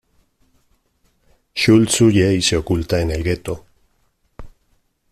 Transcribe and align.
Schultz 1.53 2.01
huye 2.01 2.33
y 2.33 2.41
se 2.41 2.57
oculta 2.57 2.99
en 3.01 3.11
el 3.11 3.23
gueto. 3.23 3.67